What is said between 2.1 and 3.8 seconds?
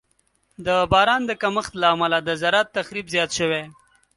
د زراعت تخریب زیات شوی.